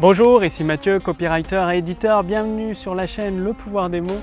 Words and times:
Bonjour, 0.00 0.42
ici 0.42 0.64
Mathieu, 0.64 0.98
copywriter 0.98 1.66
et 1.74 1.76
éditeur. 1.76 2.24
Bienvenue 2.24 2.74
sur 2.74 2.94
la 2.94 3.06
chaîne 3.06 3.44
Le 3.44 3.52
pouvoir 3.52 3.90
des 3.90 4.00
mots. 4.00 4.22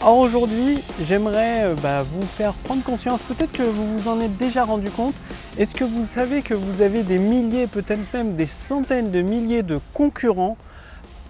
Alors 0.00 0.18
aujourd'hui, 0.18 0.78
j'aimerais 1.02 1.64
euh, 1.64 1.74
bah, 1.82 2.04
vous 2.04 2.22
faire 2.22 2.52
prendre 2.52 2.84
conscience, 2.84 3.22
peut-être 3.22 3.50
que 3.50 3.64
vous 3.64 3.98
vous 3.98 4.08
en 4.08 4.20
êtes 4.20 4.36
déjà 4.36 4.62
rendu 4.62 4.88
compte. 4.88 5.16
Est-ce 5.58 5.74
que 5.74 5.82
vous 5.82 6.04
savez 6.04 6.42
que 6.42 6.54
vous 6.54 6.80
avez 6.80 7.02
des 7.02 7.18
milliers, 7.18 7.66
peut-être 7.66 7.98
même 8.14 8.36
des 8.36 8.46
centaines 8.46 9.10
de 9.10 9.20
milliers 9.20 9.64
de 9.64 9.80
concurrents 9.94 10.56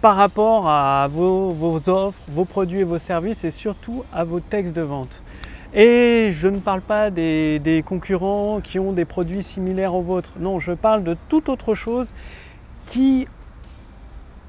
par 0.03 0.17
rapport 0.17 0.69
à 0.69 1.09
vos, 1.11 1.89
offres, 1.89 2.21
vos 2.29 2.45
produits 2.45 2.81
et 2.81 2.85
vos 2.85 2.99
services 2.99 3.45
et 3.45 3.51
surtout 3.51 4.05
à 4.13 4.25
vos 4.25 4.41
textes 4.41 4.77
de 4.77 4.83
vente? 4.83 5.23
Et 5.73 6.29
je 6.33 6.49
ne 6.49 6.59
parle 6.59 6.83
pas 6.83 7.09
des, 7.09 7.61
des, 7.61 7.83
concurrents 7.83 8.61
qui 8.63 8.79
ont 8.79 8.93
des 8.93 9.07
produits 9.07 9.43
similaires 9.43 9.95
aux 9.95 10.03
vôtres. 10.03 10.33
Non, 10.39 10.59
je 10.59 10.73
parle 10.73 11.03
de 11.03 11.17
toute 11.31 11.49
autre 11.49 11.75
chose 11.75 12.11
qui 12.85 13.27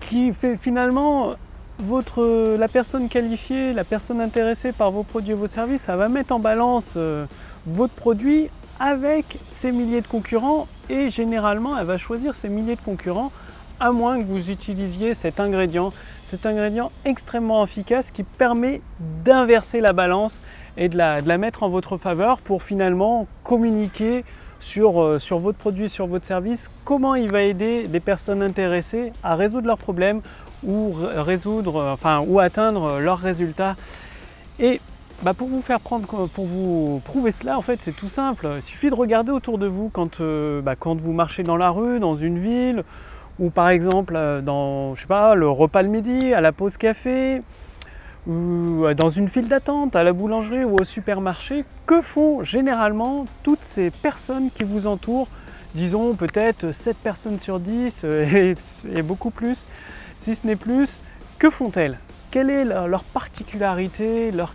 qui 0.07 0.33
fait 0.33 0.55
finalement 0.55 1.35
votre, 1.79 2.55
la 2.57 2.67
personne 2.67 3.09
qualifiée, 3.09 3.73
la 3.73 3.83
personne 3.83 4.21
intéressée 4.21 4.71
par 4.71 4.89
vos 4.91 5.03
produits 5.03 5.31
et 5.31 5.35
vos 5.35 5.47
services, 5.47 5.81
ça 5.81 5.95
va 5.95 6.09
mettre 6.09 6.33
en 6.33 6.39
balance 6.39 6.93
euh, 6.97 7.25
votre 7.65 7.93
produit 7.93 8.49
avec 8.79 9.37
ces 9.49 9.71
milliers 9.71 10.01
de 10.01 10.07
concurrents 10.07 10.67
et 10.89 11.09
généralement 11.09 11.77
elle 11.77 11.85
va 11.85 11.97
choisir 11.97 12.33
ces 12.35 12.49
milliers 12.49 12.75
de 12.75 12.81
concurrents 12.81 13.31
à 13.79 13.91
moins 13.91 14.19
que 14.19 14.25
vous 14.25 14.49
utilisiez 14.49 15.13
cet 15.13 15.39
ingrédient, 15.39 15.91
cet 16.29 16.45
ingrédient 16.45 16.91
extrêmement 17.05 17.63
efficace 17.63 18.11
qui 18.11 18.23
permet 18.23 18.81
d'inverser 19.23 19.81
la 19.81 19.93
balance 19.93 20.41
et 20.77 20.89
de 20.89 20.97
la, 20.97 21.21
mettre 21.37 21.63
en 21.63 21.69
votre 21.69 21.97
faveur 21.97 22.39
pour 22.39 22.63
finalement 22.63 23.27
communiquer 23.43 24.23
sur, 24.59 25.01
euh, 25.01 25.19
sur 25.19 25.39
votre 25.39 25.57
produit, 25.57 25.89
sur 25.89 26.07
votre 26.07 26.25
service, 26.25 26.69
comment 26.83 27.15
il 27.15 27.31
va 27.31 27.43
aider 27.43 27.87
des 27.87 27.99
personnes 27.99 28.41
intéressées 28.41 29.11
à 29.23 29.35
résoudre 29.35 29.67
leurs 29.67 29.77
problèmes 29.77 30.21
ou 30.65 30.91
résoudre, 31.15 31.77
euh, 31.77 31.93
enfin, 31.93 32.23
ou 32.27 32.39
atteindre 32.39 32.99
leurs 32.99 33.19
résultats. 33.19 33.75
Et 34.59 34.81
bah, 35.21 35.33
pour 35.33 35.47
vous 35.47 35.61
faire 35.61 35.79
prendre, 35.79 36.05
pour 36.05 36.45
vous 36.45 37.01
prouver 37.05 37.31
cela, 37.31 37.57
en 37.57 37.61
fait, 37.61 37.79
c'est 37.81 37.95
tout 37.95 38.09
simple. 38.09 38.47
Il 38.57 38.63
suffit 38.63 38.89
de 38.89 38.95
regarder 38.95 39.31
autour 39.31 39.57
de 39.57 39.67
vous 39.67 39.89
quand, 39.89 40.21
euh, 40.21 40.61
bah, 40.61 40.75
quand 40.75 40.99
vous 40.99 41.13
marchez 41.13 41.43
dans 41.43 41.57
la 41.57 41.69
rue, 41.69 41.99
dans 41.99 42.15
une 42.15 42.39
ville, 42.39 42.83
ou 43.39 43.49
par 43.51 43.69
exemple 43.69 44.13
dans, 44.43 44.95
je 44.95 45.01
sais 45.01 45.07
pas, 45.07 45.35
le 45.35 45.47
repas 45.47 45.83
le 45.83 45.89
midi, 45.89 46.33
à 46.33 46.41
la 46.41 46.51
pause 46.51 46.77
café, 46.77 47.41
ou 48.27 48.85
dans 48.95 49.09
une 49.09 49.29
file 49.29 49.47
d'attente, 49.47 49.95
à 49.95 50.03
la 50.03 50.11
boulangerie 50.11 50.65
ou 50.65 50.75
au 50.79 50.83
supermarché, 50.83 51.63
que 51.85 52.01
font 52.01 52.43
généralement 52.43 53.25
toutes 53.43 53.63
ces 53.63 53.89
personnes 53.89 54.49
qui 54.51 54.63
vous 54.63 54.85
entourent? 54.85 55.29
Disons 55.75 56.13
peut-être 56.13 56.71
7 56.71 56.97
personnes 56.97 57.39
sur 57.39 57.59
10 57.59 58.01
euh, 58.03 58.55
et, 58.93 59.01
beaucoup 59.03 59.29
plus, 59.29 59.67
si 60.17 60.35
ce 60.35 60.45
n'est 60.45 60.55
plus. 60.55 60.99
Que 61.39 61.49
font-elles? 61.49 61.97
Quelle 62.31 62.49
est 62.49 62.65
leur, 62.65 63.03
particularité, 63.03 64.31
leur, 64.31 64.53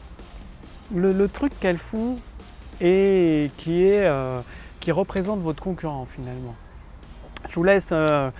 le, 0.95 1.27
truc 1.29 1.53
qu'elles 1.61 1.79
font 1.79 2.17
et 2.81 3.51
qui, 3.57 3.84
est, 3.84 4.05
euh, 4.05 4.41
qui 4.81 4.92
représente 4.92 5.41
votre 5.41 5.62
concurrent 5.62 6.07
finalement? 6.14 6.55
Je 7.48 7.55
vous 7.55 7.64
laisse 7.64 7.91
euh, 7.92 8.31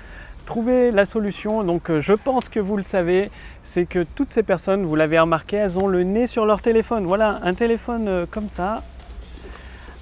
trouver 0.53 0.91
la 0.91 1.07
solution. 1.07 1.65
Donc 1.65 1.89
euh, 1.89 2.03
je 2.03 2.13
pense 2.13 2.51
que 2.51 2.61
vous 2.61 2.77
le 2.77 2.83
savez, 2.83 3.31
c'est 3.65 3.87
que 3.87 4.03
toutes 4.03 4.35
ces 4.35 4.43
personnes, 4.43 4.85
vous 4.85 4.95
l'avez 4.95 5.19
remarqué, 5.19 5.57
elles 5.57 5.79
ont 5.79 5.87
le 5.87 6.03
nez 6.03 6.27
sur 6.27 6.45
leur 6.45 6.61
téléphone. 6.61 7.07
Voilà, 7.07 7.41
un 7.43 7.55
téléphone 7.55 8.07
euh, 8.07 8.27
comme 8.31 8.51
ça. 8.51 8.83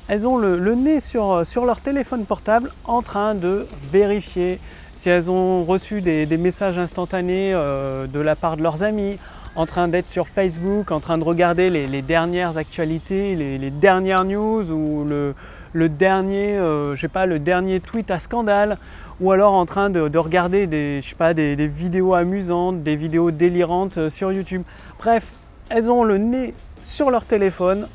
Elles 0.09 0.27
ont 0.27 0.39
le, 0.39 0.75
nez 0.75 0.98
sur, 0.98 1.31
euh, 1.31 1.45
sur, 1.45 1.65
leur 1.65 1.78
téléphone 1.81 2.25
portable 2.25 2.73
en 2.84 3.01
train 3.01 3.37
de 3.37 3.69
vérifier 3.93 4.59
si 4.95 5.09
elles 5.09 5.31
ont 5.31 5.62
reçu 5.62 6.01
des, 6.01 6.27
messages 6.37 6.78
instantanés 6.78 7.53
de 7.53 8.21
la 8.21 8.37
part 8.37 8.59
de 8.59 8.62
leurs 8.62 8.83
amis, 8.83 9.17
en 9.56 9.65
train 9.65 9.89
d'être 9.89 10.11
sur 10.11 10.28
Facebook, 10.28 10.91
en 10.91 11.01
train 11.01 11.17
de 11.17 11.25
regarder 11.25 11.71
les, 11.71 12.03
dernières 12.03 12.59
actualités, 12.59 13.34
les, 13.34 13.71
dernières 13.71 14.25
news 14.25 14.71
ou 14.71 15.05
le, 15.05 15.34
le 15.72 15.88
dernier, 15.88 16.56
je 16.56 16.97
sais 17.00 17.08
pas, 17.08 17.26
le 17.26 17.38
dernier 17.38 17.81
tweet 17.81 18.10
à 18.10 18.19
scandale 18.19 18.78
ou 19.20 19.32
alors 19.32 19.53
en 19.53 19.66
train 19.66 19.91
de, 19.91 20.19
regarder 20.19 20.66
des, 20.66 21.00
je 21.03 21.10
sais 21.10 21.14
pas, 21.14 21.34
des, 21.34 21.54
vidéos 21.66 22.14
amusantes, 22.14 22.82
des 22.82 22.97
vidéos 22.97 23.31
délirantes 23.31 23.98
euh, 23.98 24.10
sur 24.10 24.32
YouTube. 24.32 24.62
Bref, 24.98 25.26
elles 25.69 25.91
ont 25.91 26.04
le 26.04 26.19
nez 26.19 26.54
sur 26.82 27.10
leur 27.10 27.25
téléphone 27.25 27.86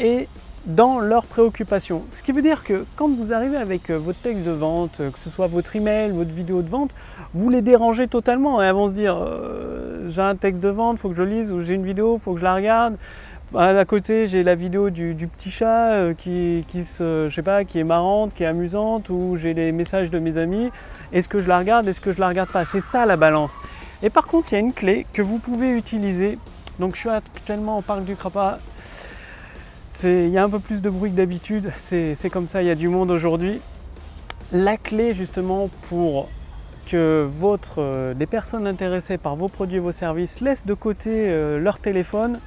et 0.00 0.28
dans 0.66 0.98
leurs 0.98 1.24
préoccupations. 1.24 2.02
Ce 2.10 2.22
qui 2.22 2.32
veut 2.32 2.42
dire 2.42 2.64
que 2.64 2.84
quand 2.96 3.08
vous 3.08 3.32
arrivez 3.32 3.56
avec 3.56 3.90
euh, 3.90 3.98
votre 3.98 4.20
texte 4.20 4.44
de 4.44 4.50
vente, 4.50 5.00
euh, 5.00 5.10
que 5.10 5.18
ce 5.18 5.30
soit 5.30 5.46
votre 5.46 5.76
email, 5.76 6.10
votre 6.10 6.32
vidéo 6.32 6.62
de 6.62 6.68
vente, 6.68 6.90
vous 7.34 7.48
les 7.50 7.62
dérangez 7.62 8.08
totalement 8.08 8.60
et 8.60 8.66
elles 8.66 8.74
vont 8.74 8.88
se 8.88 8.94
dire 8.94 9.16
j'ai 10.08 10.22
un 10.22 10.34
texte 10.34 10.62
de 10.62 10.70
vente, 10.70 10.98
faut 10.98 11.10
que 11.10 11.14
je 11.14 11.22
lise, 11.22 11.52
ou 11.52 11.60
j'ai 11.60 11.74
une 11.74 11.84
vidéo, 11.84 12.18
faut 12.18 12.32
que 12.32 12.40
je 12.40 12.44
la 12.44 12.54
regarde. 12.54 12.96
À 13.54 13.84
côté, 13.86 14.26
j'ai 14.26 14.42
la 14.42 14.54
vidéo 14.54 14.90
du, 14.90 15.14
petit 15.14 15.50
chat 15.50 15.92
euh, 15.92 16.12
qui, 16.12 16.62
je 16.70 17.32
sais 17.34 17.42
pas, 17.42 17.64
qui 17.64 17.78
est 17.78 17.84
marrante, 17.84 18.34
qui 18.34 18.42
est 18.42 18.46
amusante, 18.46 19.08
ou 19.08 19.36
j'ai 19.40 19.54
les 19.54 19.72
messages 19.72 20.10
de 20.10 20.18
mes 20.18 20.36
amis. 20.36 20.70
Est-ce 21.14 21.30
que 21.30 21.40
je 21.40 21.48
la 21.48 21.58
regarde, 21.58 21.88
est-ce 21.88 22.00
que 22.00 22.12
je 22.12 22.20
la 22.20 22.28
regarde 22.28 22.50
pas? 22.50 22.66
C'est 22.66 22.82
ça 22.82 23.06
la 23.06 23.16
balance. 23.16 23.52
Et 24.02 24.10
par 24.10 24.26
contre, 24.26 24.52
il 24.52 24.56
y 24.56 24.58
a 24.58 24.60
une 24.60 24.74
clé 24.74 25.06
que 25.14 25.22
vous 25.22 25.38
pouvez 25.38 25.70
utiliser. 25.70 26.38
Donc, 26.78 26.94
je 26.94 27.00
suis 27.00 27.08
actuellement 27.08 27.78
au 27.78 27.80
parc 27.80 28.04
du 28.04 28.16
Crapa. 28.16 28.58
Il 30.04 30.28
y 30.28 30.36
a 30.36 30.44
un 30.44 30.50
peu 30.50 30.60
plus 30.60 30.82
de 30.82 30.90
bruit 30.90 31.10
que 31.10 31.16
d'habitude. 31.16 31.72
C'est 31.76 32.30
comme 32.30 32.48
ça, 32.48 32.62
il 32.62 32.68
y 32.68 32.70
a 32.70 32.74
du 32.74 32.88
monde 32.88 33.10
aujourd'hui. 33.10 33.62
La 34.52 34.76
clé 34.76 35.14
justement 35.14 35.70
pour 35.88 36.28
que 36.86 37.28
euh, 37.78 38.14
les 38.18 38.26
personnes 38.26 38.66
intéressées 38.66 39.18
par 39.18 39.36
vos 39.36 39.48
produits 39.48 39.78
et 39.78 39.80
vos 39.80 39.92
services 39.92 40.40
laissent 40.40 40.66
de 40.66 40.74
côté 40.74 41.10
euh, 41.10 41.58
leur 41.58 41.78
téléphone 41.78 42.40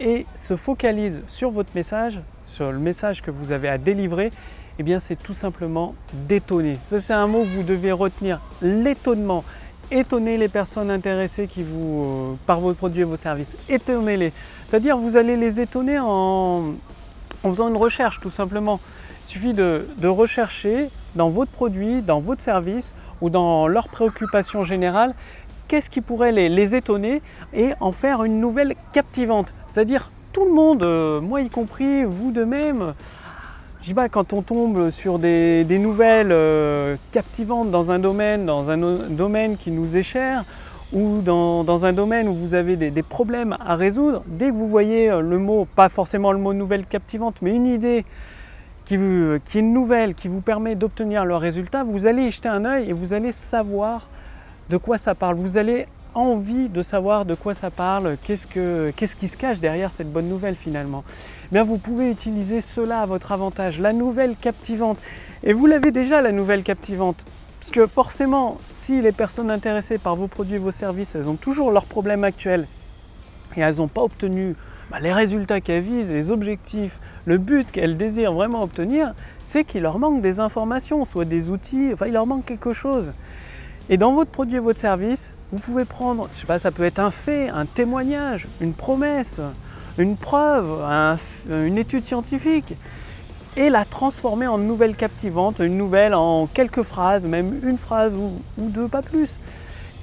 et 0.00 0.26
se 0.34 0.56
focalise 0.56 1.20
sur 1.26 1.50
votre 1.50 1.70
message, 1.74 2.20
sur 2.46 2.72
le 2.72 2.78
message 2.78 3.22
que 3.22 3.30
vous 3.30 3.52
avez 3.52 3.68
à 3.68 3.78
délivrer, 3.78 4.30
eh 4.78 4.82
bien 4.82 4.98
c'est 4.98 5.16
tout 5.16 5.34
simplement 5.34 5.94
d'étonner. 6.12 6.78
Ça 6.86 7.00
c'est 7.00 7.12
un 7.12 7.26
mot 7.26 7.42
que 7.42 7.48
vous 7.48 7.62
devez 7.62 7.92
retenir, 7.92 8.40
l'étonnement. 8.62 9.44
Étonnez 9.90 10.36
les 10.36 10.48
personnes 10.48 10.90
intéressées 10.90 11.46
qui 11.46 11.62
vous, 11.62 12.04
euh, 12.04 12.34
par 12.46 12.60
vos 12.60 12.74
produits 12.74 13.00
et 13.00 13.04
vos 13.04 13.16
services. 13.16 13.56
Étonnez-les. 13.70 14.32
C'est-à-dire 14.66 14.98
vous 14.98 15.16
allez 15.16 15.34
les 15.34 15.60
étonner 15.60 15.98
en, 15.98 16.74
faisant 17.42 17.68
une 17.68 17.76
recherche 17.76 18.20
tout 18.20 18.30
simplement. 18.30 18.80
Il 19.24 19.28
suffit 19.28 19.54
de, 19.54 19.86
rechercher 20.04 20.88
dans 21.14 21.30
votre 21.30 21.50
produit, 21.50 22.02
dans 22.02 22.20
votre 22.20 22.42
service 22.42 22.94
ou 23.22 23.30
dans 23.30 23.66
leurs 23.66 23.88
préoccupations 23.88 24.62
générales 24.62 25.14
qu'est-ce 25.68 25.90
qui 25.90 26.00
pourrait 26.00 26.32
les, 26.32 26.74
étonner 26.74 27.22
et 27.52 27.72
en 27.80 27.92
faire 27.92 28.24
une 28.24 28.40
nouvelle 28.40 28.74
captivante. 28.92 29.54
C'est-à-dire 29.78 30.10
tout 30.32 30.44
le 30.44 30.50
monde, 30.50 30.82
euh, 30.82 31.20
moi 31.20 31.40
y 31.40 31.48
compris, 31.48 32.02
vous 32.02 32.32
de 32.32 32.42
même, 32.42 32.94
je 33.80 33.86
dis 33.86 33.94
pas 33.94 34.08
quand 34.08 34.32
on 34.32 34.42
tombe 34.42 34.90
sur 34.90 35.20
des, 35.20 35.64
nouvelles 35.78 36.32
euh, 36.32 36.96
captivantes 37.12 37.70
dans 37.70 37.92
un 37.92 38.00
domaine, 38.00 38.44
dans 38.44 38.72
un 38.72 38.76
domaine 38.76 39.56
qui 39.56 39.70
nous 39.70 39.96
est 39.96 40.02
cher, 40.02 40.42
ou 40.92 41.20
dans, 41.20 41.84
un 41.84 41.92
domaine 41.92 42.26
où 42.26 42.34
vous 42.34 42.54
avez 42.54 42.74
des, 42.74 43.02
problèmes 43.04 43.56
à 43.64 43.76
résoudre, 43.76 44.24
dès 44.26 44.48
que 44.48 44.54
vous 44.54 44.66
voyez 44.66 45.12
euh, 45.12 45.20
le 45.20 45.38
mot, 45.38 45.68
pas 45.76 45.88
forcément 45.88 46.32
le 46.32 46.38
mot 46.38 46.52
nouvelle 46.52 46.84
captivante, 46.84 47.36
mais 47.40 47.54
une 47.54 47.66
idée 47.66 48.04
qui, 48.84 48.98
qui 49.44 49.58
est 49.60 49.62
nouvelle, 49.62 50.16
qui 50.16 50.26
vous 50.26 50.40
permet 50.40 50.74
d'obtenir 50.74 51.24
le 51.24 51.36
résultat, 51.36 51.84
vous 51.84 52.08
allez 52.08 52.24
y 52.24 52.30
jeter 52.32 52.48
un 52.48 52.64
œil 52.64 52.90
et 52.90 52.92
vous 52.92 53.12
allez 53.12 53.30
savoir 53.30 54.08
de 54.70 54.76
quoi 54.76 54.98
ça 54.98 55.14
parle. 55.14 55.36
Vous 55.36 55.56
allez 55.56 55.86
envie 56.18 56.68
de 56.68 56.82
savoir 56.82 57.24
de 57.24 57.34
quoi 57.34 57.54
ça 57.54 57.70
parle, 57.70 58.16
qu'est-ce, 58.22 58.46
que, 58.46 58.92
qu'est-ce 58.96 59.16
qui 59.16 59.28
se 59.28 59.36
cache 59.36 59.60
derrière 59.60 59.90
cette 59.90 60.12
bonne 60.12 60.28
nouvelle 60.28 60.56
finalement. 60.56 61.04
Eh 61.46 61.54
bien, 61.54 61.64
vous 61.64 61.78
pouvez 61.78 62.10
utiliser 62.10 62.60
cela 62.60 63.00
à 63.00 63.06
votre 63.06 63.32
avantage, 63.32 63.78
la 63.80 63.92
nouvelle 63.92 64.36
captivante. 64.36 64.98
Et 65.44 65.52
vous 65.52 65.66
l'avez 65.66 65.90
déjà 65.90 66.20
la 66.20 66.32
nouvelle 66.32 66.62
captivante. 66.62 67.24
Parce 67.60 67.70
que 67.70 67.86
forcément, 67.86 68.58
si 68.64 69.00
les 69.00 69.12
personnes 69.12 69.50
intéressées 69.50 69.98
par 69.98 70.16
vos 70.16 70.26
produits 70.26 70.56
et 70.56 70.58
vos 70.58 70.70
services, 70.70 71.14
elles 71.14 71.28
ont 71.28 71.36
toujours 71.36 71.70
leurs 71.70 71.86
problèmes 71.86 72.24
actuels 72.24 72.66
et 73.56 73.60
elles 73.60 73.76
n'ont 73.76 73.88
pas 73.88 74.02
obtenu 74.02 74.54
bah, 74.90 74.98
les 75.00 75.12
résultats 75.12 75.60
qu'elles 75.60 75.82
visent, 75.82 76.10
les 76.10 76.30
objectifs, 76.32 76.98
le 77.24 77.38
but 77.38 77.70
qu'elles 77.70 77.96
désirent 77.96 78.32
vraiment 78.32 78.62
obtenir, 78.62 79.14
c'est 79.44 79.64
qu'il 79.64 79.82
leur 79.82 79.98
manque 79.98 80.22
des 80.22 80.40
informations, 80.40 81.04
soit 81.04 81.24
des 81.24 81.50
outils, 81.50 81.90
enfin 81.92 82.06
il 82.06 82.12
leur 82.12 82.26
manque 82.26 82.46
quelque 82.46 82.72
chose. 82.72 83.12
Et 83.90 83.96
dans 83.96 84.12
votre 84.12 84.30
produit 84.30 84.56
et 84.56 84.60
votre 84.60 84.78
service, 84.78 85.34
vous 85.50 85.58
pouvez 85.58 85.86
prendre, 85.86 86.28
je 86.30 86.40
sais 86.40 86.46
pas, 86.46 86.58
ça 86.58 86.70
peut 86.70 86.84
être 86.84 86.98
un 86.98 87.10
fait, 87.10 87.48
un 87.48 87.64
témoignage, 87.64 88.46
une 88.60 88.74
promesse, 88.74 89.40
une 89.96 90.16
preuve, 90.16 90.66
une 91.50 91.78
étude 91.78 92.04
scientifique, 92.04 92.74
et 93.56 93.70
la 93.70 93.86
transformer 93.86 94.46
en 94.46 94.58
nouvelle 94.58 94.94
captivante, 94.94 95.60
une 95.60 95.78
nouvelle 95.78 96.14
en 96.14 96.46
quelques 96.46 96.82
phrases, 96.82 97.26
même 97.26 97.60
une 97.64 97.78
phrase 97.78 98.14
ou, 98.14 98.30
deux, 98.58 98.88
pas 98.88 99.02
plus. 99.02 99.40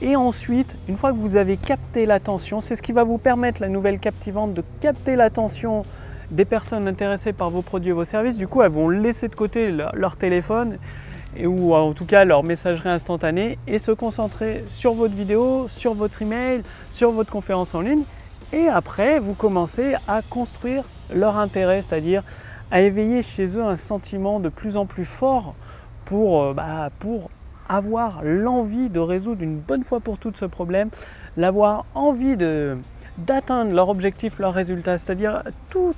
Et 0.01 0.15
ensuite, 0.15 0.75
une 0.89 0.97
fois 0.97 1.13
que 1.13 1.17
vous 1.17 1.35
avez 1.37 1.55
capté 1.55 2.05
l'attention, 2.05 2.61
c'est 2.61 2.75
ce 2.75 2.81
qui 2.81 2.91
va 2.91 3.03
vous 3.03 3.19
permettre, 3.19 3.61
la 3.61 3.69
nouvelle 3.69 3.99
captivante, 3.99 4.53
de 4.53 4.63
capter 4.81 5.15
l'attention 5.15 5.85
des 6.31 6.43
personnes 6.43 6.87
intéressées 6.87 7.33
par 7.33 7.51
vos 7.51 7.61
produits 7.61 7.91
et 7.91 7.93
vos 7.93 8.03
services. 8.03 8.35
Du 8.35 8.47
coup, 8.47 8.63
elles 8.63 8.71
vont 8.71 8.89
laisser 8.89 9.27
de 9.27 9.35
côté 9.35 9.71
leur 9.71 10.15
téléphone 10.17 10.79
ou 11.43 11.73
en 11.73 11.93
tout 11.93 12.05
cas 12.05 12.23
leur 12.23 12.43
messagerie 12.43 12.89
instantanée 12.89 13.57
et 13.67 13.79
se 13.79 13.91
concentrer 13.91 14.63
sur 14.67 14.93
votre 14.93 15.13
vidéo, 15.13 15.67
sur 15.67 15.93
votre 15.93 16.21
email, 16.21 16.63
sur 16.89 17.11
votre 17.11 17.31
conférence 17.31 17.75
en 17.75 17.81
ligne. 17.81 18.03
Et 18.53 18.67
après, 18.67 19.19
vous 19.19 19.33
commencez 19.33 19.95
à 20.07 20.21
construire 20.21 20.83
leur 21.13 21.37
intérêt, 21.37 21.81
c'est-à-dire 21.81 22.23
à 22.71 22.81
éveiller 22.81 23.21
chez 23.21 23.57
eux 23.57 23.63
un 23.63 23.75
sentiment 23.75 24.39
de 24.39 24.49
plus 24.49 24.77
en 24.77 24.85
plus 24.85 25.05
fort 25.05 25.55
pour, 26.05 26.43
euh, 26.43 26.53
bah, 26.53 26.89
pour 26.99 27.29
avoir 27.67 28.21
l'envie 28.23 28.89
de 28.89 28.99
résoudre 28.99 29.41
une 29.41 29.57
bonne 29.57 29.83
fois 29.83 29.99
pour 29.99 30.17
toutes 30.17 30.37
ce 30.37 30.45
problème, 30.45 30.89
l'avoir 31.37 31.85
envie 31.95 32.37
d'atteindre 33.17 33.73
leur 33.73 33.89
objectif, 33.89 34.39
leur 34.39 34.53
résultat, 34.53 34.97
c'est-à-dire 34.97 35.43
tout, 35.69 35.93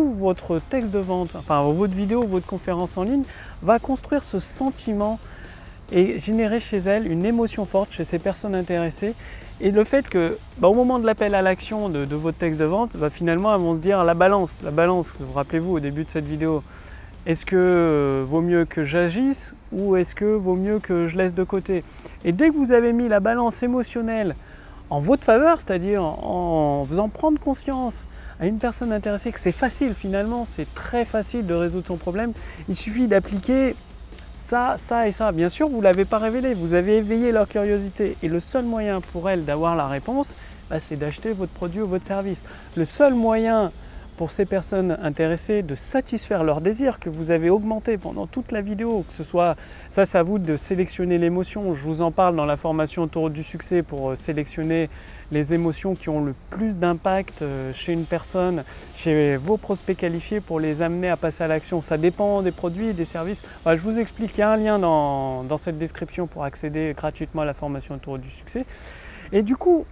votre 0.00 0.60
texte 0.70 0.90
de 0.90 0.98
vente, 0.98 1.30
enfin 1.36 1.62
votre 1.62 1.94
vidéo, 1.94 2.22
votre 2.22 2.46
conférence 2.46 2.96
en 2.96 3.02
ligne, 3.02 3.24
va 3.62 3.78
construire 3.78 4.22
ce 4.22 4.38
sentiment 4.38 5.18
et 5.90 6.18
générer 6.18 6.60
chez 6.60 6.78
elles 6.78 7.10
une 7.10 7.24
émotion 7.24 7.66
forte 7.66 7.92
chez 7.92 8.04
ces 8.04 8.18
personnes 8.18 8.54
intéressées. 8.54 9.14
Et 9.60 9.70
le 9.70 9.84
fait 9.84 10.08
que, 10.08 10.38
bah, 10.58 10.68
au 10.68 10.74
moment 10.74 10.98
de 10.98 11.06
l'appel 11.06 11.34
à 11.34 11.42
l'action 11.42 11.88
de, 11.88 12.14
votre 12.14 12.38
texte 12.38 12.58
de 12.58 12.64
vente, 12.64 12.96
bah, 12.96 13.10
finalement, 13.10 13.54
elles 13.54 13.60
vont 13.60 13.74
se 13.74 13.80
dire 13.80 14.02
la 14.02 14.14
balance, 14.14 14.60
la 14.64 14.70
balance, 14.70 15.12
vous 15.20 15.32
rappelez-vous 15.32 15.76
au 15.76 15.80
début 15.80 16.04
de 16.04 16.10
cette 16.10 16.26
vidéo, 16.26 16.62
est-ce 17.26 17.46
que 17.46 17.54
euh, 17.56 18.24
vaut 18.26 18.40
mieux 18.40 18.64
que 18.64 18.82
j'agisse 18.82 19.54
ou 19.70 19.94
est-ce 19.94 20.16
que 20.16 20.24
vaut 20.24 20.56
mieux 20.56 20.80
que 20.80 21.06
je 21.06 21.16
laisse 21.16 21.34
de 21.34 21.44
côté? 21.44 21.84
Et 22.24 22.32
dès 22.32 22.48
que 22.48 22.56
vous 22.56 22.72
avez 22.72 22.92
mis 22.92 23.06
la 23.06 23.20
balance 23.20 23.62
émotionnelle 23.62 24.34
en 24.90 24.98
votre 24.98 25.22
faveur, 25.22 25.60
c'est-à-dire 25.60 26.02
en 26.02 26.84
faisant 26.88 27.08
prendre 27.08 27.38
conscience 27.38 28.04
à 28.42 28.46
une 28.46 28.58
personne 28.58 28.90
intéressée 28.92 29.30
que 29.30 29.38
c'est 29.38 29.52
facile 29.52 29.94
finalement, 29.94 30.44
c'est 30.44 30.66
très 30.74 31.04
facile 31.04 31.46
de 31.46 31.54
résoudre 31.54 31.86
son 31.86 31.96
problème, 31.96 32.32
il 32.68 32.74
suffit 32.74 33.06
d'appliquer 33.06 33.76
ça, 34.34 34.74
ça 34.78 35.06
et 35.06 35.12
ça. 35.12 35.30
Bien 35.30 35.48
sûr, 35.48 35.68
vous 35.68 35.78
ne 35.78 35.84
l'avez 35.84 36.04
pas 36.04 36.18
révélé, 36.18 36.52
vous 36.52 36.74
avez 36.74 36.96
éveillé 36.96 37.30
leur 37.30 37.48
curiosité 37.48 38.16
et 38.20 38.26
le 38.28 38.40
seul 38.40 38.64
moyen 38.64 39.00
pour 39.00 39.30
elles 39.30 39.44
d'avoir 39.44 39.76
la 39.76 39.86
réponse, 39.86 40.26
bah, 40.68 40.80
c'est 40.80 40.96
d'acheter 40.96 41.32
votre 41.32 41.52
produit 41.52 41.82
ou 41.82 41.86
votre 41.86 42.04
service. 42.04 42.42
Le 42.76 42.84
seul 42.84 43.14
moyen 43.14 43.70
pour 44.16 44.30
ces 44.30 44.44
personnes 44.44 44.96
intéressées 45.02 45.62
de 45.62 45.74
satisfaire 45.74 46.44
leurs 46.44 46.60
désirs 46.60 46.98
que 46.98 47.10
vous 47.10 47.30
avez 47.30 47.50
augmenté 47.50 47.98
pendant 47.98 48.26
toute 48.26 48.52
la 48.52 48.60
vidéo, 48.60 49.04
que 49.08 49.14
ce 49.14 49.24
soit, 49.24 49.56
ça 49.90 50.04
c'est 50.04 50.18
à 50.18 50.22
vous 50.22 50.38
de 50.38 50.56
sélectionner 50.56 51.18
l'émotion, 51.18 51.74
je 51.74 51.82
vous 51.82 52.02
en 52.02 52.10
parle 52.10 52.36
dans 52.36 52.46
la 52.46 52.56
formation 52.56 53.02
Autour 53.02 53.30
du 53.30 53.42
succès 53.42 53.82
pour 53.82 54.10
euh, 54.10 54.16
sélectionner 54.16 54.88
les 55.30 55.54
émotions 55.54 55.94
qui 55.94 56.08
ont 56.08 56.22
le 56.22 56.34
plus 56.50 56.78
d'impact 56.78 57.42
euh, 57.42 57.72
chez 57.72 57.92
une 57.92 58.04
personne, 58.04 58.64
chez 58.94 59.36
vos 59.36 59.56
prospects 59.56 59.96
qualifiés 59.96 60.40
pour 60.40 60.60
les 60.60 60.82
amener 60.82 61.08
à 61.08 61.16
passer 61.16 61.44
à 61.44 61.48
l'action. 61.48 61.80
Ça 61.82 61.96
dépend 61.96 62.42
des 62.42 62.52
produits, 62.52 62.92
des 62.92 63.04
services. 63.04 63.46
je 63.66 63.80
vous 63.80 63.98
explique, 63.98 64.36
il 64.36 64.40
y 64.40 64.42
a 64.42 64.52
un 64.52 64.56
lien 64.56 64.78
dans, 64.78 65.42
dans 65.44 65.56
cette 65.56 65.78
description 65.78 66.26
pour 66.26 66.44
accéder 66.44 66.94
gratuitement 66.96 67.42
à 67.42 67.46
la 67.46 67.54
formation 67.54 67.94
Autour 67.94 68.18
du 68.18 68.30
succès. 68.30 68.66
Et 69.32 69.42
du 69.42 69.56
coup, 69.56 69.86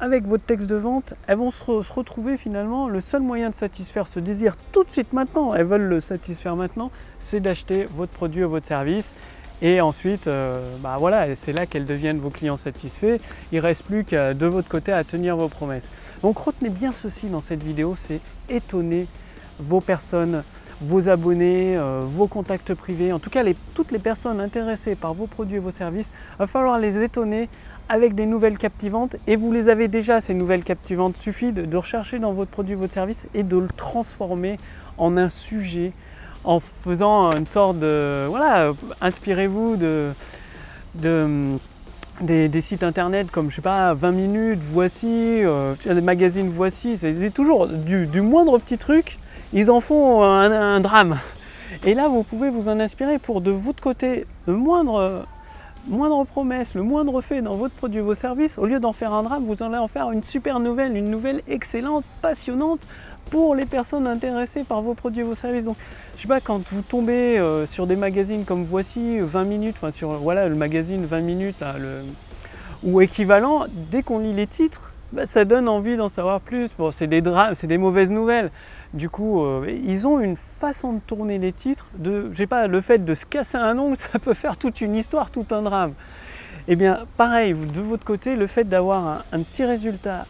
avec 0.00 0.26
votre 0.26 0.44
texte 0.44 0.68
de 0.68 0.76
vente, 0.76 1.14
elles 1.26 1.38
vont 1.38 1.50
se, 1.50 1.92
retrouver 1.92 2.36
finalement, 2.36 2.88
le 2.88 3.00
seul 3.00 3.22
moyen 3.22 3.50
de 3.50 3.54
satisfaire 3.54 4.06
ce 4.06 4.20
désir 4.20 4.56
tout 4.72 4.84
de 4.84 4.90
suite 4.90 5.12
maintenant, 5.12 5.54
elles 5.54 5.66
veulent 5.66 5.88
le 5.88 6.00
satisfaire 6.00 6.56
maintenant, 6.56 6.90
c'est 7.18 7.40
d'acheter 7.40 7.86
votre 7.94 8.12
produit 8.12 8.44
ou 8.44 8.50
votre 8.50 8.66
service. 8.66 9.14
Et 9.62 9.80
ensuite, 9.80 10.26
euh, 10.26 10.60
bah 10.80 10.98
c'est 11.34 11.52
là 11.52 11.64
qu'elles 11.64 11.86
deviennent 11.86 12.18
vos 12.18 12.28
clients 12.28 12.58
satisfaits. 12.58 13.16
Il 13.52 13.56
ne 13.56 13.62
reste 13.62 13.84
plus 13.84 14.04
que 14.04 14.34
de 14.34 14.46
votre 14.46 14.68
côté 14.68 14.92
à 14.92 15.02
tenir 15.02 15.34
vos 15.36 15.48
promesses. 15.48 15.88
Donc 16.22 16.36
retenez 16.36 16.68
bien 16.68 16.92
ceci 16.92 17.28
dans 17.28 17.40
cette 17.40 17.62
vidéo, 17.62 17.96
c'est 17.96 18.20
étonner 18.50 19.06
vos 19.58 19.80
personnes, 19.80 20.42
vos 20.80 21.08
abonnés, 21.08 21.76
euh, 21.76 22.00
vos 22.04 22.26
contacts 22.26 22.74
privés, 22.74 23.12
en 23.12 23.18
tout 23.18 23.30
cas 23.30 23.42
toutes 23.74 23.92
les 23.92 23.98
personnes 23.98 24.40
intéressées 24.40 24.94
par 24.94 25.14
vos 25.14 25.26
produits 25.26 25.56
et 25.56 25.60
vos 25.60 25.70
services. 25.70 26.10
Il 26.34 26.38
va 26.40 26.46
falloir 26.46 26.78
les 26.78 27.02
étonner 27.02 27.48
avec 27.88 28.14
des 28.14 28.26
nouvelles 28.26 28.58
captivantes 28.58 29.16
et 29.26 29.36
vous 29.36 29.52
les 29.52 29.68
avez 29.68 29.88
déjà 29.88 30.20
ces 30.20 30.34
nouvelles 30.34 30.64
captivantes. 30.64 31.16
Suffit 31.16 31.52
de, 31.52 31.76
rechercher 31.76 32.18
dans 32.18 32.32
votre 32.32 32.50
produit, 32.50 32.74
votre 32.74 32.92
service 32.92 33.26
et 33.34 33.42
de 33.42 33.56
le 33.56 33.68
transformer 33.68 34.58
en 34.98 35.16
un 35.16 35.28
sujet 35.28 35.92
en 36.44 36.60
faisant 36.60 37.32
une 37.32 37.46
sorte 37.46 37.78
de 37.78 38.26
voilà, 38.28 38.72
inspirez-vous 39.00 39.76
de, 39.76 40.12
des, 42.20 42.60
sites 42.60 42.82
internet 42.82 43.30
comme 43.30 43.50
je 43.50 43.56
sais 43.56 43.62
pas 43.62 43.94
20 43.94 44.12
minutes, 44.12 44.60
voici, 44.72 45.08
euh, 45.42 45.74
des 45.84 46.00
magazines 46.00 46.50
voici, 46.54 46.96
c'est 46.98 47.30
toujours 47.32 47.66
du, 47.66 48.20
moindre 48.20 48.58
petit 48.58 48.78
truc, 48.78 49.18
ils 49.52 49.70
en 49.70 49.80
font 49.80 50.22
un, 50.22 50.80
drame. 50.80 51.18
Et 51.84 51.94
là, 51.94 52.08
vous 52.08 52.22
pouvez 52.22 52.50
vous 52.50 52.68
en 52.68 52.80
inspirer 52.80 53.18
pour 53.18 53.40
de 53.40 53.50
votre 53.50 53.82
côté 53.82 54.26
le 54.46 54.54
moindre 54.54 55.24
moindre 55.88 56.24
promesse, 56.24 56.74
le 56.74 56.82
moindre 56.82 57.20
fait 57.20 57.42
dans 57.42 57.54
votre 57.54 57.74
produit, 57.74 58.00
vos 58.00 58.14
services, 58.14 58.58
au 58.58 58.66
lieu 58.66 58.80
d'en 58.80 58.92
faire 58.92 59.12
un 59.12 59.22
drame, 59.22 59.44
vous 59.44 59.62
allez 59.62 59.76
en 59.76 59.86
faire 59.86 60.10
une 60.10 60.22
super 60.22 60.58
nouvelle, 60.58 60.96
une 60.96 61.08
nouvelle 61.08 61.42
excellente, 61.46 62.04
passionnante 62.22 62.80
pour 63.30 63.54
les 63.54 63.66
personnes 63.66 64.06
intéressées 64.06 64.64
par 64.64 64.82
vos 64.82 64.94
produits 64.94 65.20
et 65.20 65.24
vos 65.24 65.34
services. 65.34 65.64
Donc, 65.64 65.76
je 66.16 66.22
sais 66.22 66.28
pas, 66.28 66.40
quand 66.40 66.60
vous 66.72 66.82
tombez 66.82 67.38
euh, 67.38 67.66
sur 67.66 67.86
des 67.86 67.96
magazines 67.96 68.44
comme 68.44 68.64
Voici, 68.64 69.18
20 69.20 69.44
minutes, 69.44 69.76
enfin 69.78 69.90
sur 69.90 70.10
voilà, 70.14 70.48
le 70.48 70.54
magazine 70.54 71.04
20 71.04 71.20
minutes, 71.20 71.64
ou 72.82 73.00
équivalent, 73.00 73.64
dès 73.90 74.02
qu'on 74.02 74.18
lit 74.18 74.32
les 74.32 74.46
titres, 74.46 74.92
bah, 75.12 75.26
ça 75.26 75.44
donne 75.44 75.68
envie 75.68 75.96
d'en 75.96 76.08
savoir 76.08 76.40
plus. 76.40 76.70
Bon, 76.78 76.90
c'est 76.90 77.06
des 77.06 77.20
drames, 77.20 77.54
c'est 77.54 77.66
des 77.66 77.78
mauvaises 77.78 78.10
nouvelles. 78.10 78.50
Du 78.94 79.10
coup, 79.10 79.42
euh, 79.42 79.66
ils 79.84 80.06
ont 80.06 80.20
une 80.20 80.36
façon 80.36 80.94
de 80.94 81.00
tourner 81.00 81.38
les 81.38 81.52
titres. 81.52 81.86
De, 81.98 82.30
je 82.32 82.36
sais 82.36 82.46
pas, 82.46 82.66
le 82.66 82.80
fait 82.80 83.04
de 83.04 83.14
se 83.14 83.26
casser 83.26 83.58
un 83.58 83.78
ongle, 83.78 83.96
ça 84.12 84.18
peut 84.18 84.34
faire 84.34 84.56
toute 84.56 84.80
une 84.80 84.94
histoire, 84.94 85.30
tout 85.30 85.46
un 85.50 85.62
drame. 85.62 85.92
Eh 86.68 86.76
bien, 86.76 87.06
pareil, 87.16 87.54
de 87.54 87.80
votre 87.80 88.04
côté, 88.04 88.34
le 88.34 88.46
fait 88.46 88.64
d'avoir 88.64 89.24
un, 89.32 89.38
petit 89.38 89.64
résultat 89.64 90.26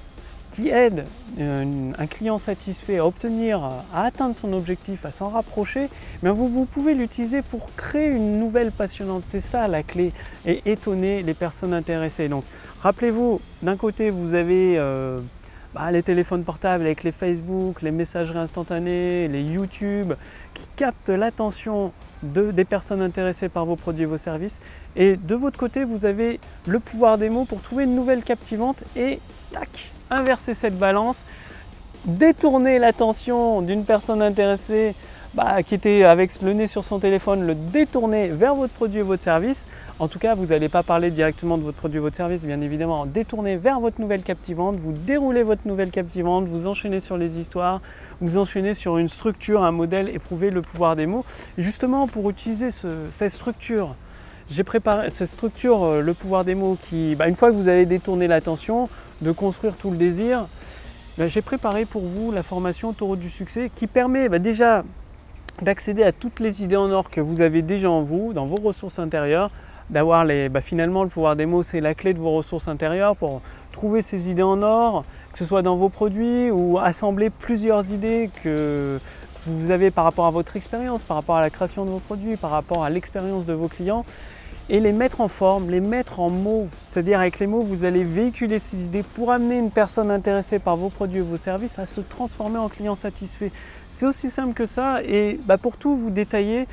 qui 0.52 0.68
aide 0.68 1.04
euh, 1.38 1.92
un 1.98 2.06
client 2.06 2.38
satisfait 2.38 2.98
à 2.98 3.06
obtenir, 3.06 3.62
à 3.94 4.04
atteindre 4.04 4.34
son 4.34 4.52
objectif, 4.52 5.04
à 5.04 5.10
s'en 5.10 5.28
rapprocher, 5.28 5.88
mais 6.22 6.30
vous, 6.30 6.48
vous 6.48 6.64
pouvez 6.66 6.94
l'utiliser 6.94 7.42
pour 7.42 7.74
créer 7.74 8.08
une 8.08 8.38
nouvelle 8.38 8.70
passionnante. 8.70 9.22
C'est 9.26 9.40
ça 9.40 9.66
la 9.66 9.82
clé 9.82 10.12
et 10.46 10.62
étonner 10.66 11.22
les 11.22 11.34
personnes 11.34 11.72
intéressées. 11.72 12.28
Donc, 12.28 12.44
rappelez-vous, 12.82 13.40
d'un 13.62 13.76
côté, 13.76 14.10
vous 14.10 14.34
avez 14.34 14.76
euh, 14.76 15.20
bah, 15.74 15.90
les 15.90 16.02
téléphones 16.02 16.44
portables 16.44 16.84
avec 16.84 17.02
les 17.02 17.12
Facebook, 17.12 17.82
les 17.82 17.90
messageries 17.90 18.38
instantanées, 18.38 19.28
les 19.28 19.42
YouTube, 19.42 20.14
qui 20.54 20.66
captent 20.76 21.10
l'attention 21.10 21.92
de, 22.22 22.50
des 22.50 22.64
personnes 22.64 23.02
intéressées 23.02 23.48
par 23.48 23.66
vos 23.66 23.76
produits 23.76 24.04
et 24.04 24.06
vos 24.06 24.16
services. 24.16 24.60
Et 24.96 25.16
de 25.16 25.34
votre 25.34 25.58
côté, 25.58 25.84
vous 25.84 26.06
avez 26.06 26.40
le 26.66 26.80
pouvoir 26.80 27.18
des 27.18 27.28
mots 27.28 27.44
pour 27.44 27.60
trouver 27.60 27.84
une 27.84 27.94
nouvelle 27.94 28.22
captivante 28.22 28.82
et 28.96 29.20
tac, 29.52 29.90
inverser 30.10 30.54
cette 30.54 30.78
balance, 30.78 31.18
détourner 32.04 32.78
l'attention 32.78 33.62
d'une 33.62 33.84
personne 33.84 34.22
intéressée 34.22 34.94
bah, 35.34 35.62
qui 35.62 35.74
était 35.74 36.04
avec 36.04 36.40
le 36.40 36.54
nez 36.54 36.66
sur 36.66 36.84
son 36.84 36.98
téléphone, 36.98 37.46
le 37.46 37.54
détourner 37.54 38.28
vers 38.28 38.54
votre 38.54 38.72
produit 38.72 39.00
et 39.00 39.02
votre 39.02 39.22
service 39.22 39.66
en 39.98 40.08
tout 40.08 40.18
cas, 40.18 40.34
vous 40.34 40.46
n'allez 40.46 40.68
pas 40.68 40.82
parler 40.82 41.10
directement 41.10 41.56
de 41.56 41.62
votre 41.62 41.78
produit, 41.78 41.98
votre 41.98 42.16
service, 42.16 42.44
bien 42.44 42.60
évidemment, 42.60 43.06
détournez 43.06 43.56
vers 43.56 43.80
votre 43.80 43.98
nouvelle 44.00 44.22
captivante, 44.22 44.76
vous 44.76 44.92
déroulez 44.92 45.42
votre 45.42 45.66
nouvelle 45.66 45.90
captivante, 45.90 46.46
vous 46.46 46.66
enchaînez 46.66 47.00
sur 47.00 47.16
les 47.16 47.38
histoires, 47.38 47.80
vous 48.20 48.36
enchaînez 48.36 48.74
sur 48.74 48.98
une 48.98 49.08
structure, 49.08 49.64
un 49.64 49.72
modèle, 49.72 50.08
éprouvez 50.10 50.50
le 50.50 50.60
pouvoir 50.60 50.96
des 50.96 51.06
mots. 51.06 51.24
justement, 51.56 52.08
pour 52.08 52.28
utiliser 52.28 52.68
cette 52.70 53.30
structure, 53.30 53.94
j'ai 54.50 54.64
préparé 54.64 55.10
cette 55.10 55.28
structure, 55.28 55.82
euh, 55.82 56.00
le 56.02 56.14
pouvoir 56.14 56.44
des 56.44 56.54
mots, 56.54 56.76
qui, 56.80 57.16
bah, 57.16 57.28
une 57.28 57.34
fois 57.34 57.50
que 57.50 57.56
vous 57.56 57.68
avez 57.68 57.86
détourné 57.86 58.28
l'attention, 58.28 58.88
de 59.22 59.32
construire 59.32 59.76
tout 59.76 59.90
le 59.90 59.96
désir, 59.96 60.46
bah, 61.18 61.28
j'ai 61.28 61.42
préparé 61.42 61.84
pour 61.84 62.02
vous 62.02 62.30
la 62.30 62.42
formation 62.42 62.92
Taureau 62.92 63.16
du 63.16 63.30
succès 63.30 63.70
qui 63.74 63.86
permet 63.86 64.28
bah, 64.28 64.38
déjà 64.38 64.84
d'accéder 65.62 66.02
à 66.02 66.12
toutes 66.12 66.38
les 66.38 66.62
idées 66.62 66.76
en 66.76 66.90
or 66.90 67.10
que 67.10 67.20
vous 67.20 67.40
avez 67.40 67.62
déjà 67.62 67.90
en 67.90 68.02
vous, 68.02 68.34
dans 68.34 68.46
vos 68.46 68.56
ressources 68.56 68.98
intérieures, 68.98 69.50
d'avoir 69.90 70.24
les. 70.24 70.48
Bah, 70.48 70.60
finalement, 70.60 71.04
le 71.04 71.08
pouvoir 71.08 71.36
des 71.36 71.46
mots, 71.46 71.62
c'est 71.62 71.80
la 71.80 71.94
clé 71.94 72.14
de 72.14 72.18
vos 72.18 72.32
ressources 72.32 72.68
intérieures 72.68 73.16
pour 73.16 73.40
trouver 73.72 74.02
ces 74.02 74.30
idées 74.30 74.42
en 74.42 74.62
or, 74.62 75.04
que 75.32 75.38
ce 75.38 75.44
soit 75.44 75.62
dans 75.62 75.76
vos 75.76 75.88
produits 75.88 76.50
ou 76.50 76.78
assembler 76.78 77.30
plusieurs 77.30 77.92
idées 77.92 78.30
que 78.42 78.98
vous 79.46 79.70
avez 79.70 79.90
par 79.90 80.04
rapport 80.04 80.26
à 80.26 80.30
votre 80.30 80.56
expérience, 80.56 81.02
par 81.02 81.16
rapport 81.16 81.36
à 81.36 81.40
la 81.40 81.50
création 81.50 81.84
de 81.84 81.90
vos 81.90 82.00
produits, 82.00 82.36
par 82.36 82.50
rapport 82.50 82.84
à 82.84 82.90
l'expérience 82.90 83.46
de 83.46 83.52
vos 83.52 83.68
clients 83.68 84.04
et 84.68 84.80
les 84.80 84.92
mettre 84.92 85.20
en 85.20 85.28
forme, 85.28 85.70
les 85.70 85.80
mettre 85.80 86.18
en 86.18 86.28
mots. 86.28 86.68
C'est-à-dire 86.88 87.20
avec 87.20 87.38
les 87.38 87.46
mots, 87.46 87.60
vous 87.60 87.84
allez 87.84 88.02
véhiculer 88.02 88.58
ces 88.58 88.84
idées 88.84 89.04
pour 89.04 89.30
amener 89.30 89.58
une 89.58 89.70
personne 89.70 90.10
intéressée 90.10 90.58
par 90.58 90.76
vos 90.76 90.88
produits 90.88 91.20
et 91.20 91.22
vos 91.22 91.36
services 91.36 91.78
à 91.78 91.86
se 91.86 92.00
transformer 92.00 92.58
en 92.58 92.68
client 92.68 92.96
satisfait. 92.96 93.52
C'est 93.86 94.06
aussi 94.06 94.28
simple 94.28 94.54
que 94.54 94.66
ça 94.66 95.02
et 95.04 95.38
bah, 95.44 95.58
pour 95.58 95.76
tout 95.76 95.94
vous 95.94 96.10
détailler, 96.10 96.66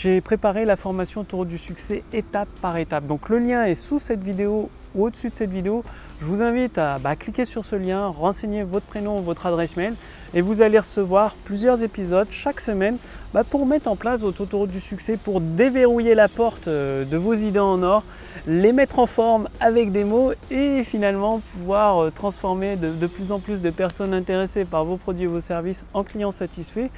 j'ai 0.00 0.20
préparé 0.20 0.64
la 0.64 0.76
formation 0.76 1.24
Tour 1.24 1.44
du 1.44 1.58
succès 1.58 2.04
étape 2.12 2.48
par 2.62 2.76
étape. 2.76 3.06
Donc 3.06 3.28
le 3.28 3.38
lien 3.38 3.64
est 3.64 3.74
sous 3.74 3.98
cette 3.98 4.22
vidéo 4.22 4.70
ou 4.94 5.06
au-dessus 5.06 5.30
de 5.30 5.34
cette 5.34 5.50
vidéo. 5.50 5.82
Je 6.20 6.26
vous 6.26 6.40
invite 6.40 6.78
à 6.78 6.98
bah, 6.98 7.16
cliquer 7.16 7.44
sur 7.44 7.64
ce 7.64 7.74
lien, 7.74 8.06
renseigner 8.06 8.62
votre 8.62 8.86
prénom, 8.86 9.20
votre 9.20 9.46
adresse 9.46 9.76
mail. 9.76 9.94
et 10.34 10.40
vous 10.40 10.62
allez 10.62 10.78
recevoir 10.78 11.34
plusieurs 11.44 11.82
épisodes 11.82 12.28
chaque 12.30 12.60
semaine 12.60 12.96
bah, 13.34 13.42
pour 13.42 13.66
mettre 13.66 13.88
en 13.88 13.96
place 13.96 14.20
votre 14.20 14.42
autoroute 14.42 14.70
du 14.70 14.80
succès, 14.80 15.16
pour 15.16 15.40
déverrouiller 15.40 16.14
la 16.14 16.28
porte 16.28 16.68
euh, 16.68 17.04
de 17.04 17.16
vos 17.16 17.34
idées 17.34 17.58
en 17.58 17.82
or, 17.82 18.04
les 18.46 18.72
mettre 18.72 19.00
en 19.00 19.06
forme 19.06 19.48
avec 19.58 19.90
des 19.90 20.04
mots 20.04 20.32
et 20.50 20.84
finalement 20.84 21.40
pouvoir 21.54 22.04
euh, 22.04 22.10
transformer 22.10 22.76
de 22.76 23.06
plus 23.06 23.32
en 23.32 23.40
plus 23.40 23.62
de 23.62 23.70
personnes 23.70 24.14
intéressées 24.14 24.64
par 24.64 24.84
vos 24.84 24.96
produits 24.96 25.24
et 25.24 25.28
vos 25.28 25.40
services 25.40 25.84
en 25.92 26.04
clients 26.04 26.30
satisfaits 26.30 26.88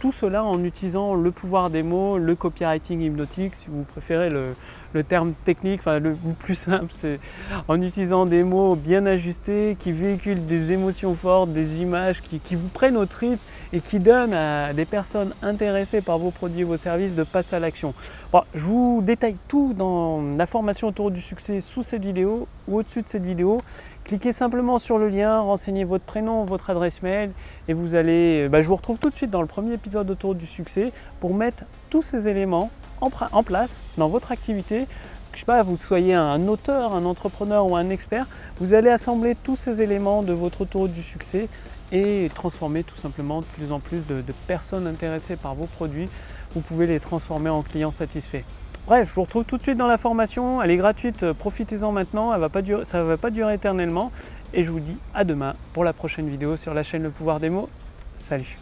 tout 0.00 0.12
cela 0.12 0.42
en 0.42 0.64
utilisant 0.64 1.14
le 1.14 1.30
pouvoir 1.30 1.70
des 1.70 1.82
mots, 1.82 2.18
le 2.18 2.34
copywriting 2.34 3.02
hypnotique, 3.02 3.54
si 3.54 3.66
vous 3.68 3.84
préférez 3.84 4.30
le, 4.30 4.54
terme 5.04 5.34
technique, 5.44 5.80
enfin 5.80 6.00
le 6.00 6.16
plus 6.38 6.56
simple, 6.56 6.88
c'est 6.90 7.20
en 7.68 7.80
utilisant 7.80 8.26
des 8.26 8.42
mots 8.42 8.74
bien 8.74 9.06
ajustés 9.06 9.76
qui 9.78 9.92
véhiculent 9.92 10.46
des 10.46 10.72
émotions 10.72 11.14
fortes, 11.14 11.52
des 11.52 11.80
images 11.80 12.22
qui, 12.22 12.40
vous 12.56 12.68
prennent 12.68 12.96
au 12.96 13.06
trip 13.06 13.38
et 13.72 13.80
qui 13.80 14.00
donnent 14.00 14.34
à 14.34 14.72
des 14.72 14.86
personnes 14.86 15.32
intéressées 15.42 16.00
par 16.00 16.18
vos 16.18 16.30
produits 16.30 16.62
et 16.62 16.64
vos 16.64 16.78
services 16.78 17.14
de 17.14 17.22
passer 17.22 17.54
à 17.56 17.60
l'action. 17.60 17.94
je 18.54 18.64
vous 18.64 19.00
détaille 19.02 19.36
tout 19.46 19.74
dans 19.76 20.22
la 20.36 20.46
formation 20.46 20.88
autour 20.88 21.12
du 21.12 21.20
succès 21.20 21.60
sous 21.60 21.84
cette 21.84 22.02
vidéo 22.02 22.48
ou 22.66 22.78
au-dessus 22.78 23.02
de 23.02 23.08
cette 23.08 23.24
vidéo. 23.24 23.58
Cliquez 24.04 24.32
simplement 24.32 24.78
sur 24.78 24.98
le 24.98 25.08
lien, 25.08 25.40
renseignez 25.40 25.84
votre 25.84 26.04
prénom, 26.04 26.44
votre 26.44 26.70
adresse 26.70 27.02
mail 27.02 27.30
et 27.68 27.74
vous 27.74 27.94
allez, 27.94 28.48
bah, 28.48 28.60
je 28.60 28.66
vous 28.66 28.76
retrouve 28.76 28.98
tout 28.98 29.10
de 29.10 29.14
suite 29.14 29.30
dans 29.30 29.40
le 29.40 29.46
premier 29.46 29.74
épisode 29.74 30.10
autour 30.10 30.34
du 30.34 30.46
succès 30.46 30.92
pour 31.20 31.34
mettre 31.34 31.64
tous 31.90 32.02
ces 32.02 32.28
éléments 32.28 32.70
en, 33.00 33.42
place 33.42 33.76
dans 33.96 34.08
votre 34.08 34.32
activité. 34.32 34.86
Je 35.32 35.38
sais 35.38 35.44
pas, 35.44 35.62
vous 35.62 35.76
soyez 35.76 36.14
un 36.14 36.48
auteur, 36.48 36.94
un 36.94 37.04
entrepreneur 37.04 37.64
ou 37.66 37.76
un 37.76 37.88
expert, 37.88 38.26
vous 38.58 38.74
allez 38.74 38.90
assembler 38.90 39.36
tous 39.36 39.56
ces 39.56 39.80
éléments 39.80 40.22
de 40.22 40.32
votre 40.32 40.62
autour 40.62 40.88
du 40.88 41.02
succès 41.02 41.48
et 41.92 42.30
transformer 42.34 42.82
tout 42.82 42.96
simplement 42.96 43.40
de 43.40 43.46
plus 43.46 43.70
en 43.70 43.78
plus 43.78 44.00
de 44.06 44.22
personnes 44.48 44.86
intéressées 44.86 45.36
par 45.36 45.54
vos 45.54 45.66
produits. 45.66 46.08
Vous 46.54 46.60
pouvez 46.60 46.88
les 46.88 46.98
transformer 46.98 47.50
en 47.50 47.62
clients 47.62 47.92
satisfaits. 47.92 48.42
Bref, 48.86 49.08
je 49.10 49.14
vous 49.14 49.22
retrouve 49.22 49.44
tout 49.44 49.56
de 49.56 49.62
suite 49.62 49.76
dans 49.76 49.86
la 49.86 49.98
formation. 49.98 50.62
Elle 50.62 50.70
est 50.70 50.76
gratuite, 50.76 51.22
euh, 51.22 51.34
profitez-en 51.34 51.92
maintenant. 51.92 52.34
Elle 52.34 52.40
va 52.40 52.48
pas 52.48 52.62
durer, 52.62 52.84
ça 52.84 52.98
ne 52.98 53.04
va 53.04 53.16
pas 53.16 53.30
durer 53.30 53.54
éternellement. 53.54 54.10
Et 54.52 54.62
je 54.62 54.70
vous 54.70 54.80
dis 54.80 54.96
à 55.14 55.24
demain 55.24 55.54
pour 55.72 55.84
la 55.84 55.92
prochaine 55.92 56.28
vidéo 56.28 56.56
sur 56.56 56.74
la 56.74 56.82
chaîne 56.82 57.02
Le 57.02 57.10
Pouvoir 57.10 57.38
des 57.38 57.50
mots. 57.50 57.68
Salut 58.16 58.58